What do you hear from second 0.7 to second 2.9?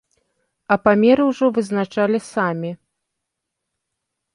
А памеры ўжо вызначалі самі.